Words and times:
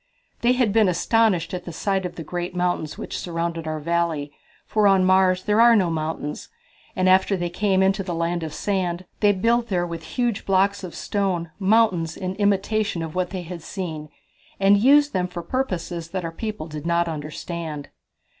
"They 0.41 0.53
had 0.53 0.73
been 0.73 0.89
astonished 0.89 1.53
at 1.53 1.65
the 1.65 1.71
sight 1.71 2.07
of 2.07 2.15
the 2.15 2.23
great 2.23 2.55
mountains 2.55 2.97
which 2.97 3.19
surrounded 3.19 3.67
our 3.67 3.79
valley, 3.79 4.31
for 4.65 4.87
on 4.87 5.05
Mars 5.05 5.43
there 5.43 5.61
are 5.61 5.75
no 5.75 5.91
mountains, 5.91 6.49
and 6.95 7.07
after 7.07 7.37
they 7.37 7.51
came 7.51 7.83
into 7.83 8.01
the 8.01 8.15
Land 8.15 8.41
of 8.41 8.51
Sand 8.51 9.05
they 9.19 9.31
built 9.31 9.67
there 9.67 9.85
with 9.85 10.03
huge 10.17 10.43
blocks 10.43 10.83
of 10.83 10.95
stone 10.95 11.51
mountains 11.59 12.17
in 12.17 12.33
imitation 12.37 13.03
of 13.03 13.13
what 13.13 13.29
they 13.29 13.43
had 13.43 13.61
seen, 13.61 14.09
and 14.59 14.75
used 14.79 15.13
them 15.13 15.27
for 15.27 15.43
purposes 15.43 16.09
that 16.09 16.25
our 16.25 16.31
people 16.31 16.65
did 16.65 16.87
not 16.87 17.07
understand." 17.07 17.89